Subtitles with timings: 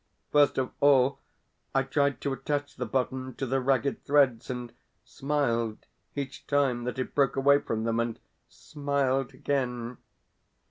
[0.31, 1.19] First of all
[1.75, 4.73] I tried to attach the button to the ragged threads, and
[5.05, 5.85] smiled
[6.15, 8.19] each time that it broke away from them, and
[8.49, 9.97] smiled again.